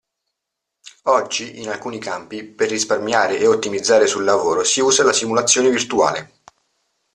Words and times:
Oggi, 1.03 1.59
in 1.61 1.69
alcuni 1.69 1.99
campi, 1.99 2.43
per 2.43 2.69
risparmiare 2.69 3.37
e 3.37 3.45
ottimizzare 3.45 4.07
sul 4.07 4.23
lavoro 4.23 4.63
si 4.63 4.81
usa 4.81 5.03
la 5.03 5.13
simulazione 5.13 5.69
virtuale. 5.69 6.41